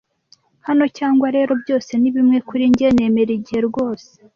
[0.67, 4.09] Hano cyangwa rero, byose ni bimwe kuri njye, nemera Igihe rwose.